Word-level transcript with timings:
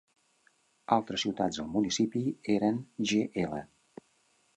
Altres 0.95 1.25
ciutats 1.25 1.59
al 1.63 1.69
municipi 1.73 2.21
eren 2.55 2.81
Gl. 3.11 3.55